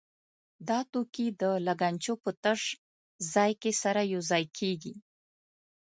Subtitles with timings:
[0.67, 2.61] دا توکي د لګنچو په تش
[3.33, 4.93] ځای کې سره یو ځای کېږي.